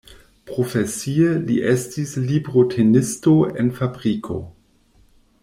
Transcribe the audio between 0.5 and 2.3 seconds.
Profesie li estis